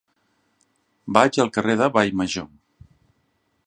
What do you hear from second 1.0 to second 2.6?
Vaig al carrer de Vallmajor.